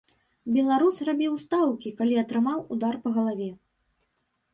Беларус 0.53 0.95
рабіў 1.09 1.35
стаўкі, 1.43 1.91
калі 1.99 2.15
атрымаў 2.21 2.63
удар 2.77 2.97
па 3.05 3.13
галаве. 3.19 3.51